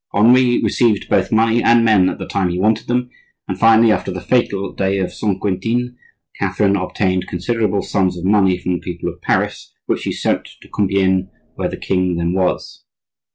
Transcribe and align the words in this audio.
Henri 0.15 0.59
received 0.63 1.07
both 1.09 1.31
money 1.31 1.61
and 1.61 1.85
men 1.85 2.09
at 2.09 2.17
the 2.17 2.25
time 2.25 2.49
he 2.49 2.57
wanted 2.59 2.87
them; 2.87 3.11
and 3.47 3.59
finally, 3.59 3.91
after 3.91 4.11
the 4.11 4.19
fatal 4.19 4.73
day 4.73 4.97
of 4.97 5.13
Saint 5.13 5.39
Quentin, 5.39 5.95
Catherine 6.39 6.75
obtained 6.75 7.27
considerable 7.27 7.83
sums 7.83 8.17
of 8.17 8.25
money 8.25 8.57
from 8.57 8.73
the 8.73 8.79
people 8.79 9.09
of 9.13 9.21
Paris, 9.21 9.75
which 9.85 9.99
she 10.01 10.11
sent 10.11 10.49
to 10.63 10.67
Compiegne, 10.67 11.29
where 11.53 11.69
the 11.69 11.77
king 11.77 12.15
then 12.15 12.33
was. 12.33 12.83